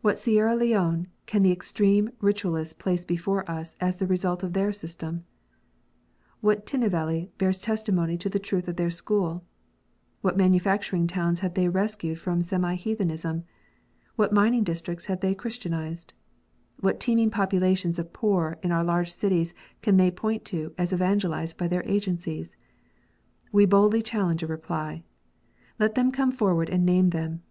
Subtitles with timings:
[0.00, 4.72] What Sierra Leone can the extreme Ritualists place before us as the result of their
[4.72, 5.26] system?
[6.40, 9.32] What Tinnevelly bears testimony to the truth of their school
[10.22, 13.40] 1 What manufacturing towns have they rescued from semi heathenism
[14.16, 14.16] 1?
[14.16, 16.14] What mining districts have they Christianized
[16.80, 20.94] 1 What teeming populations of poor in our large cities can they point to, as
[20.94, 22.56] evangelized by their agencies
[23.50, 25.02] 1 We boldly challenge a reply.
[25.78, 27.42] Let them come forward and name them.